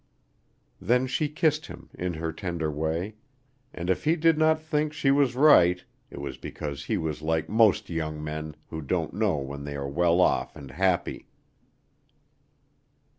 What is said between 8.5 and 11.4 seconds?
who don't know when they are well off and happy.